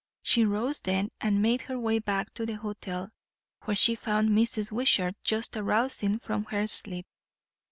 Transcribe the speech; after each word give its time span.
She 0.23 0.45
rose 0.45 0.79
then 0.79 1.11
and 1.21 1.43
made 1.43 1.61
her 1.61 1.77
way 1.77 1.99
back 1.99 2.33
to 2.33 2.43
the 2.43 2.55
hotel, 2.57 3.11
where 3.65 3.75
she 3.75 3.93
found 3.93 4.29
Mrs. 4.31 4.71
Wishart 4.71 5.13
just 5.23 5.55
arousing 5.55 6.17
from 6.17 6.45
her 6.45 6.65
sleep. 6.65 7.05